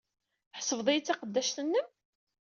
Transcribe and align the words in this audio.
Tḥesbed-iyi 0.51 0.99
d 1.01 1.03
taqeddact-nnem? 1.07 1.87